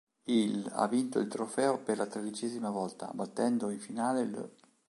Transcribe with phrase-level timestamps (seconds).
[0.29, 4.49] Il ha vinto il trofeo per la tredicesima volta, battendo in finale l'.